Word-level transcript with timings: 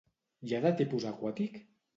Hi 0.47 0.55
ha 0.55 0.63
de 0.63 0.71
tipus 0.81 1.07
aquàtic? 1.13 1.65